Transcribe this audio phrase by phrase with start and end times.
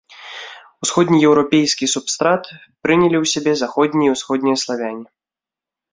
[0.85, 2.43] Усходнееўрапейскі субстрат
[2.87, 5.07] прынялі ў сябе заходнія і ўсходнія славяне.